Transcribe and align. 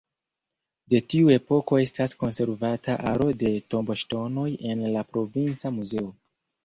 De 0.93 1.01
tiu 1.13 1.27
epoko 1.33 1.77
estas 1.81 2.17
konservata 2.23 2.97
aro 3.11 3.29
de 3.43 3.51
tomboŝtonoj 3.75 4.49
en 4.73 4.83
la 4.97 5.05
Provinca 5.13 5.73
Muzeo. 5.77 6.09